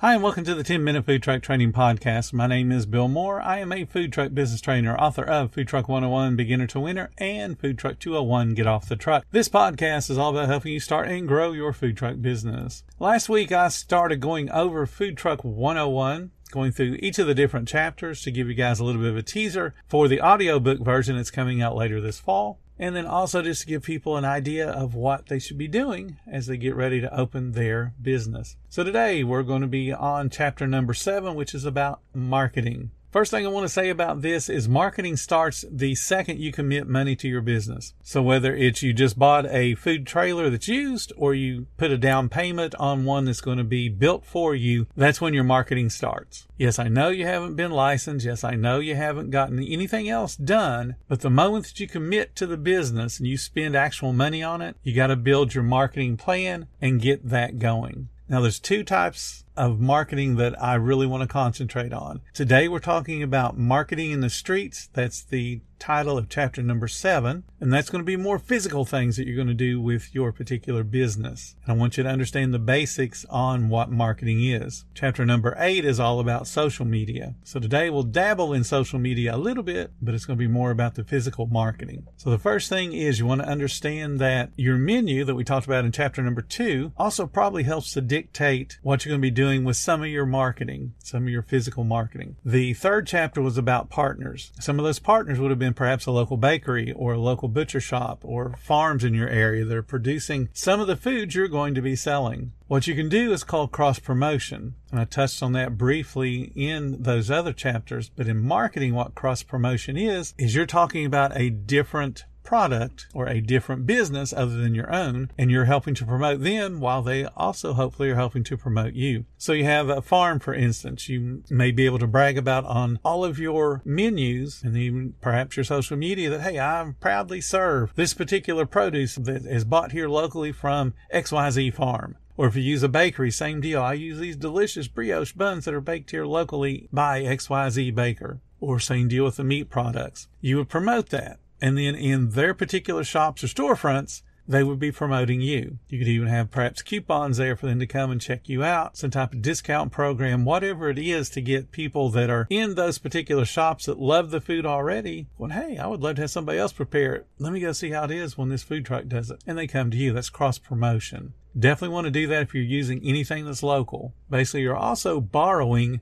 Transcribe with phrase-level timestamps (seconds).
[0.00, 2.32] Hi, and welcome to the 10 Minute Food Truck Training Podcast.
[2.32, 3.40] My name is Bill Moore.
[3.40, 7.10] I am a food truck business trainer, author of Food Truck 101 Beginner to Winner
[7.18, 9.26] and Food Truck 201 Get Off the Truck.
[9.32, 12.84] This podcast is all about helping you start and grow your food truck business.
[13.00, 17.66] Last week, I started going over Food Truck 101 going through each of the different
[17.66, 21.16] chapters to give you guys a little bit of a teaser for the audiobook version
[21.16, 22.60] that's coming out later this fall.
[22.78, 26.18] And then also just to give people an idea of what they should be doing
[26.30, 28.56] as they get ready to open their business.
[28.68, 32.92] So today we're going to be on chapter number seven, which is about marketing.
[33.10, 36.86] First thing I want to say about this is marketing starts the second you commit
[36.86, 37.94] money to your business.
[38.02, 41.96] So whether it's you just bought a food trailer that's used or you put a
[41.96, 45.88] down payment on one that's going to be built for you, that's when your marketing
[45.88, 46.46] starts.
[46.58, 48.26] Yes, I know you haven't been licensed.
[48.26, 52.36] Yes, I know you haven't gotten anything else done, but the moment that you commit
[52.36, 55.64] to the business and you spend actual money on it, you got to build your
[55.64, 58.10] marketing plan and get that going.
[58.30, 62.20] Now there's two types of marketing that I really want to concentrate on.
[62.34, 64.90] Today we're talking about marketing in the streets.
[64.92, 67.44] That's the title of chapter number seven.
[67.60, 70.32] And that's going to be more physical things that you're going to do with your
[70.32, 71.56] particular business.
[71.64, 74.84] And I want you to understand the basics on what marketing is.
[74.94, 77.34] Chapter number eight is all about social media.
[77.44, 80.52] So today we'll dabble in social media a little bit, but it's going to be
[80.52, 82.06] more about the physical marketing.
[82.16, 85.66] So the first thing is you want to understand that your menu that we talked
[85.66, 89.30] about in chapter number two also probably helps to dictate what you're going to be
[89.30, 92.36] doing with some of your marketing, some of your physical marketing.
[92.44, 94.52] The third chapter was about partners.
[94.60, 97.80] Some of those partners would have been perhaps a local bakery or a local butcher
[97.80, 101.74] shop or farms in your area that are producing some of the foods you're going
[101.74, 102.52] to be selling.
[102.66, 104.74] What you can do is called cross promotion.
[104.90, 109.42] And I touched on that briefly in those other chapters, but in marketing, what cross
[109.42, 114.74] promotion is, is you're talking about a different product or a different business other than
[114.74, 118.56] your own, and you're helping to promote them while they also hopefully are helping to
[118.56, 119.26] promote you.
[119.36, 123.00] So you have a farm, for instance, you may be able to brag about on
[123.04, 127.92] all of your menus and even perhaps your social media that, hey, I proudly serve
[127.96, 132.16] this particular produce that is bought here locally from XYZ farm.
[132.38, 133.82] Or if you use a bakery, same deal.
[133.82, 138.40] I use these delicious brioche buns that are baked here locally by XYZ baker.
[138.58, 140.28] Or same deal with the meat products.
[140.40, 141.40] You would promote that.
[141.60, 145.78] And then in their particular shops or storefronts, they would be promoting you.
[145.88, 148.96] You could even have perhaps coupons there for them to come and check you out,
[148.96, 152.96] some type of discount program, whatever it is to get people that are in those
[152.96, 155.26] particular shops that love the food already.
[155.36, 157.26] Well, hey, I would love to have somebody else prepare it.
[157.38, 159.44] Let me go see how it is when this food truck does it.
[159.46, 160.14] And they come to you.
[160.14, 161.34] That's cross promotion.
[161.58, 164.14] Definitely want to do that if you're using anything that's local.
[164.30, 166.00] Basically, you're also borrowing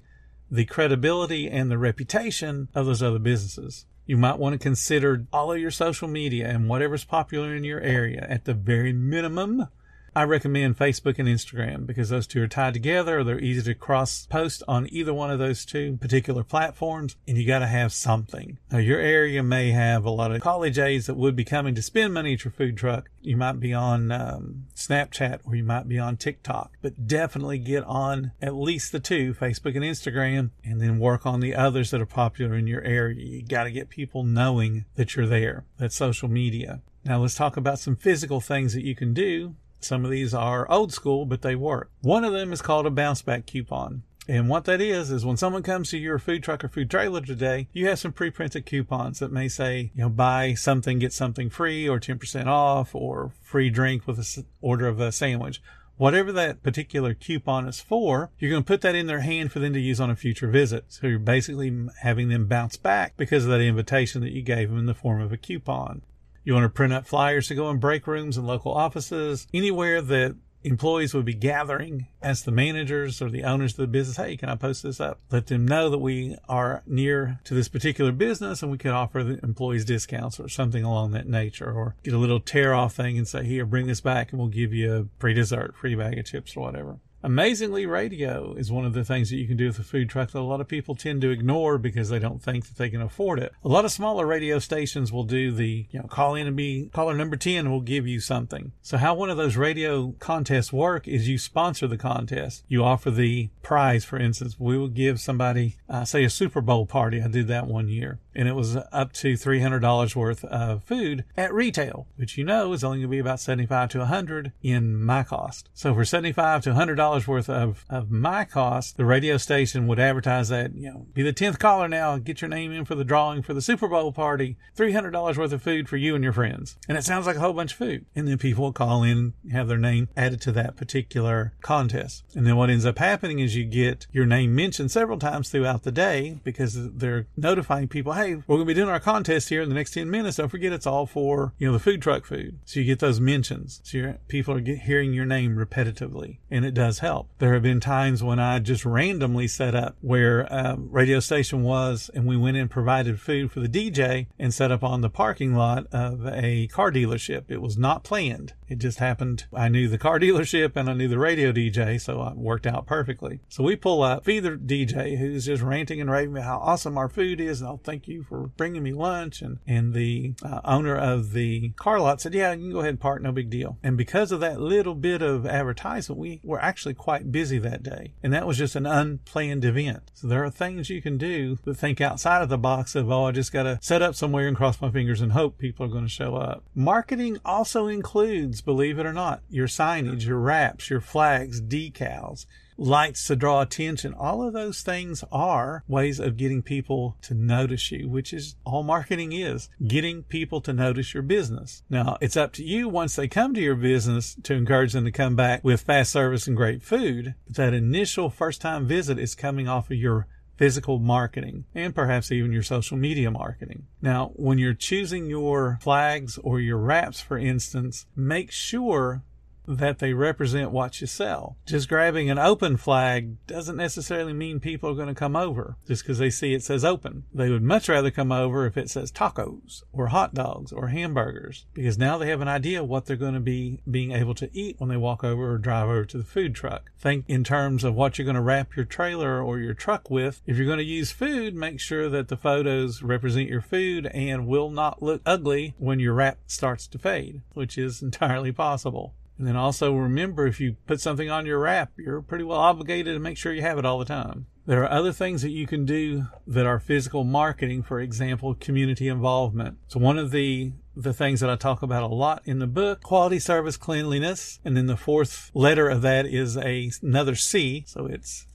[0.49, 3.87] the credibility and the reputation of those other businesses.
[4.07, 7.81] You might want to consider all of your social media and whatever's popular in your
[7.81, 9.67] area at the very minimum.
[10.17, 13.23] I recommend Facebook and Instagram because those two are tied together.
[13.23, 17.47] They're easy to cross post on either one of those two particular platforms, and you
[17.47, 18.57] got to have something.
[18.73, 21.83] Now, your area may have a lot of college aides that would be coming to
[21.83, 23.11] spend money at your food truck.
[23.21, 27.85] You might be on um, Snapchat or you might be on TikTok, but definitely get
[27.85, 32.01] on at least the two, Facebook and Instagram, and then work on the others that
[32.01, 33.23] are popular in your area.
[33.23, 35.67] You got to get people knowing that you're there.
[35.77, 36.81] That's social media.
[37.05, 40.71] Now let's talk about some physical things that you can do some of these are
[40.71, 41.91] old school, but they work.
[42.03, 44.03] One of them is called a bounce back coupon.
[44.29, 47.21] And what that is, is when someone comes to your food truck or food trailer
[47.21, 51.49] today, you have some pre-printed coupons that may say, you know, buy something, get something
[51.49, 55.63] free or 10% off or free drink with an order of a sandwich.
[55.97, 59.61] Whatever that particular coupon is for, you're going to put that in their hand for
[59.61, 60.87] them to use on a future visit.
[60.89, 61.73] So you're basically
[62.03, 65.23] having them bounce back because of that invitation that you gave them in the form
[65.23, 66.03] of a coupon.
[66.47, 70.01] You want to print up flyers to go in break rooms and local offices, anywhere
[70.01, 74.17] that employees would be gathering Ask the managers or the owners of the business.
[74.17, 75.21] Hey, can I post this up?
[75.31, 79.25] Let them know that we are near to this particular business and we could offer
[79.25, 83.19] the employees discounts or something along that nature or get a little tear off thing
[83.19, 86.17] and say, here, bring this back and we'll give you a free dessert, free bag
[86.17, 86.99] of chips or whatever.
[87.27, 90.31] Amazingly, radio is one of the things that you can do with a food truck
[90.31, 93.03] that a lot of people tend to ignore because they don't think that they can
[93.03, 93.53] afford it.
[93.65, 96.89] A lot of smaller radio stations will do the, you know, call in and be
[96.93, 98.71] caller number 10 will give you something.
[98.81, 102.63] So how one of those radio contests work is you sponsor the contest.
[102.69, 104.55] You offer the prize, for instance.
[104.61, 107.21] We will give somebody, uh, say a Super Bowl party.
[107.21, 111.53] I did that one year and it was up to $300 worth of food at
[111.53, 115.23] retail, which you know is only going to be about 75 to 100 in my
[115.23, 115.71] cost.
[115.73, 120.51] So for 75 to $100 worth of, of my cost, the radio station would advertise
[120.51, 123.43] that, you know, be the 10th caller now, get your name in for the drawing
[123.43, 126.77] for the Super Bowl party, $300 worth of food for you and your friends.
[126.89, 128.05] And it sounds like a whole bunch of food.
[128.15, 132.25] And then people will call in, have their name added to that particular contest.
[132.35, 135.85] And then what ends up happening is you get your name mentioned several times throughout
[135.85, 139.63] the day because they're notifying people, hey, we're going to be doing our contest here
[139.63, 140.37] in the next 10 minutes.
[140.37, 142.59] Don't forget it's all for, you know, the food truck food.
[142.65, 143.81] So you get those mentions.
[143.85, 147.29] So people are get, hearing your name repetitively and it does help.
[147.39, 152.11] There have been times when I just randomly set up where a radio station was
[152.15, 155.55] and we went and provided food for the DJ and set up on the parking
[155.55, 157.45] lot of a car dealership.
[157.49, 158.55] It was not planned.
[158.69, 159.47] It just happened.
[159.53, 162.87] I knew the car dealership and I knew the radio DJ, so it worked out
[162.87, 163.41] perfectly.
[163.49, 166.99] So we pull up, feed the DJ who's just ranting and raving about how awesome
[166.99, 169.43] our food is, and I'll thank you for bringing me lunch.
[169.43, 172.91] And and the uh, owner of the car lot said, "Yeah, you can go ahead
[172.91, 176.61] and park, no big deal." And because of that little bit of advertisement, we were
[176.61, 180.11] actually quite busy that day, and that was just an unplanned event.
[180.15, 183.27] So there are things you can do that think outside of the box of, "Oh,
[183.27, 185.91] I just got to set up somewhere and cross my fingers and hope people are
[185.91, 190.91] going to show up." Marketing also includes, believe it or not, your signage, your wraps,
[190.91, 192.47] your flags, decals
[192.77, 194.15] lights to draw attention.
[194.15, 198.83] All of those things are ways of getting people to notice you, which is all
[198.83, 201.83] marketing is getting people to notice your business.
[201.89, 205.13] Now it's up to you once they come to your business to encourage them to
[205.13, 207.35] come back with fast service and great food.
[207.47, 210.27] But that initial first time visit is coming off of your
[210.57, 213.87] physical marketing and perhaps even your social media marketing.
[214.01, 219.23] Now, when you're choosing your flags or your wraps, for instance, make sure
[219.67, 221.57] that they represent what you sell.
[221.67, 226.03] Just grabbing an open flag doesn't necessarily mean people are going to come over just
[226.03, 227.25] because they see it says open.
[227.33, 231.67] They would much rather come over if it says tacos or hot dogs or hamburgers
[231.75, 234.77] because now they have an idea what they're going to be being able to eat
[234.79, 236.91] when they walk over or drive over to the food truck.
[236.99, 240.43] Think in terms of what you're going to wrap your trailer or your truck with.
[240.47, 244.47] If you're going to use food, make sure that the photos represent your food and
[244.47, 249.15] will not look ugly when your wrap starts to fade, which is entirely possible.
[249.39, 253.15] And then also remember if you put something on your wrap, you're pretty well obligated
[253.15, 254.47] to make sure you have it all the time.
[254.67, 259.07] There are other things that you can do that are physical marketing, for example, community
[259.09, 259.79] involvement.
[259.89, 263.03] So one of the the things that I talk about a lot in the book,
[263.03, 268.07] quality service cleanliness, and then the fourth letter of that is a another C, so
[268.07, 268.47] it's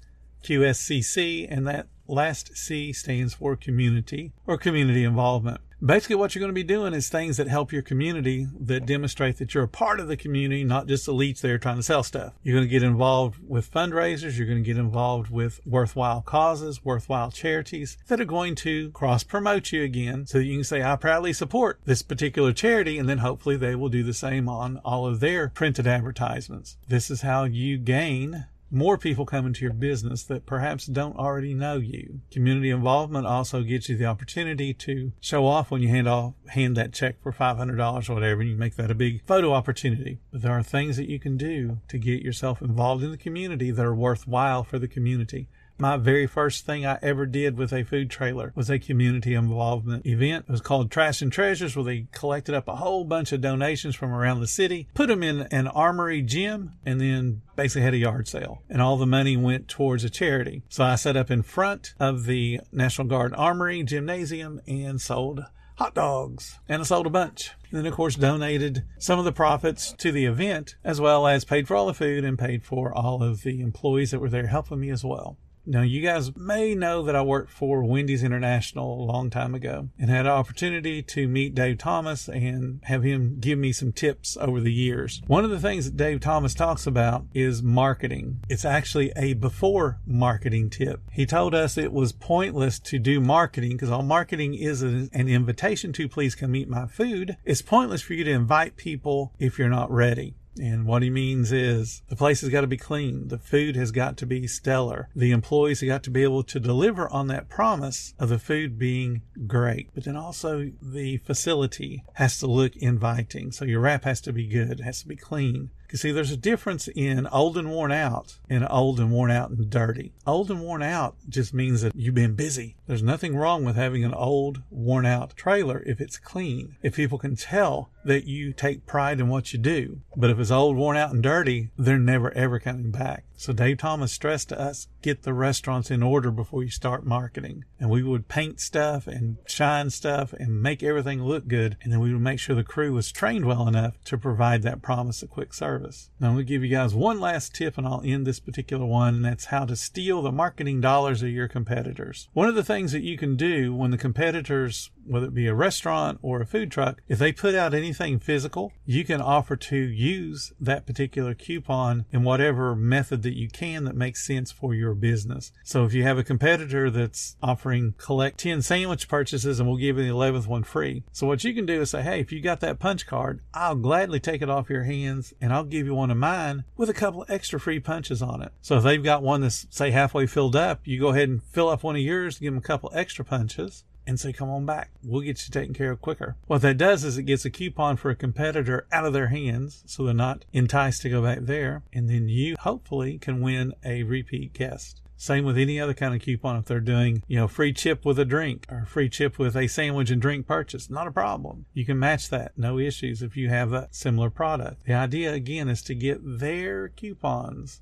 [0.44, 6.50] QSCC and that last C stands for community or community involvement basically what you're going
[6.50, 10.00] to be doing is things that help your community that demonstrate that you're a part
[10.00, 12.34] of the community, not just elites there trying to sell stuff.
[12.44, 14.38] You're going to get involved with fundraisers.
[14.38, 19.24] You're going to get involved with worthwhile causes, worthwhile charities that are going to cross
[19.24, 22.98] promote you again so that you can say, I proudly support this particular charity.
[22.98, 26.78] And then hopefully they will do the same on all of their printed advertisements.
[26.88, 31.54] This is how you gain more people come into your business that perhaps don't already
[31.54, 32.22] know you.
[32.32, 36.78] Community involvement also gives you the opportunity to show off when you hand off hand
[36.78, 39.54] that check for five hundred dollars or whatever, and you make that a big photo
[39.54, 40.20] opportunity.
[40.32, 43.72] But there are things that you can do to get yourself involved in the community
[43.72, 45.48] that are worthwhile for the community.
[45.82, 50.06] My very first thing I ever did with a food trailer was a community involvement
[50.06, 50.46] event.
[50.48, 53.96] It was called Trash and Treasures, where they collected up a whole bunch of donations
[53.96, 57.98] from around the city, put them in an armory gym, and then basically had a
[57.98, 58.62] yard sale.
[58.70, 60.62] And all the money went towards a charity.
[60.70, 65.46] So I set up in front of the National Guard Armory Gymnasium and sold
[65.78, 67.54] hot dogs and I sold a bunch.
[67.72, 71.44] And then, of course, donated some of the profits to the event, as well as
[71.44, 74.46] paid for all the food and paid for all of the employees that were there
[74.46, 75.38] helping me as well.
[75.66, 79.90] Now, you guys may know that I worked for Wendy's International a long time ago
[80.00, 84.38] and had an opportunity to meet Dave Thomas and have him give me some tips
[84.40, 85.22] over the years.
[85.28, 88.40] One of the things that Dave Thomas talks about is marketing.
[88.50, 91.02] It's actually a before marketing tip.
[91.12, 95.94] He told us it was pointless to do marketing because all marketing is an invitation
[95.94, 97.38] to please come eat my food.
[97.46, 100.36] It's pointless for you to invite people if you're not ready.
[100.60, 103.30] And what he means is the place has got to be clean.
[103.30, 105.10] The food has got to be stellar.
[105.16, 108.78] The employees have got to be able to deliver on that promise of the food
[108.78, 109.90] being great.
[109.94, 113.52] But then also the facility has to look inviting.
[113.52, 114.80] So your wrap has to be good.
[114.80, 118.38] It has to be clean You see, there's a difference in old and worn out
[118.50, 120.14] and old and worn out and dirty.
[120.26, 122.78] Old and worn out just means that you've been busy.
[122.88, 126.78] There's nothing wrong with having an old, worn out trailer if it's clean.
[126.82, 130.02] If people can tell that you take pride in what you do.
[130.16, 133.26] But if it's old, worn out, and dirty, they're never ever coming back.
[133.42, 137.66] So Dave Thomas stressed to us, get the restaurants in order before you start marketing.
[137.80, 141.76] And we would paint stuff and shine stuff and make everything look good.
[141.82, 144.84] And then we would make sure the crew was trained well enough to provide that
[144.84, 146.12] promise of quick service.
[146.20, 148.86] Now I'm going to give you guys one last tip and I'll end this particular
[148.86, 149.16] one.
[149.16, 152.30] And that's how to steal the marketing dollars of your competitors.
[152.34, 155.54] One of the things that you can do when the competitors whether it be a
[155.54, 159.76] restaurant or a food truck, if they put out anything physical, you can offer to
[159.76, 164.94] use that particular coupon in whatever method that you can that makes sense for your
[164.94, 165.54] business.
[165.64, 169.98] So if you have a competitor that's offering collect 10 sandwich purchases and we'll give
[169.98, 171.04] you the 11th one free.
[171.14, 173.76] So what you can do is say, hey, if you got that punch card, I'll
[173.76, 176.94] gladly take it off your hands and I'll give you one of mine with a
[176.94, 178.52] couple extra free punches on it.
[178.62, 181.70] So if they've got one that's say halfway filled up, you go ahead and fill
[181.70, 184.92] up one of yours, give them a couple extra punches and say, come on back.
[185.04, 186.36] We'll get you taken care of quicker.
[186.48, 189.84] What that does is it gets a coupon for a competitor out of their hands
[189.86, 191.84] so they're not enticed to go back there.
[191.94, 195.02] And then you hopefully can win a repeat guest.
[195.22, 198.18] Same with any other kind of coupon if they're doing, you know, free chip with
[198.18, 200.90] a drink or free chip with a sandwich and drink purchase.
[200.90, 201.68] Not a problem.
[201.76, 202.58] You can match that.
[202.58, 204.86] No issues if you have a similar product.
[204.86, 207.82] The idea again is to get their coupons,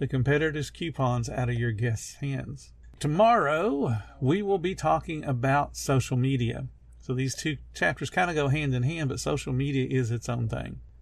[0.00, 2.72] the competitor's coupons out of your guests' hands.
[3.02, 6.68] Tomorrow, we will be talking about social media.
[7.00, 10.28] So these two chapters kind of go hand in hand, but social media is its
[10.28, 10.78] own thing.